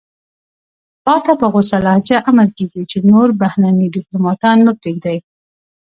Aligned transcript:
تاته 1.05 1.33
په 1.41 1.45
غوڅه 1.53 1.77
لهجه 1.85 2.17
امر 2.29 2.47
کېږي 2.57 2.81
چې 2.91 2.97
نور 3.09 3.27
بهرني 3.41 3.87
دیپلوماتان 3.95 4.57
مه 4.65 4.73
پرېږدئ. 4.79 5.17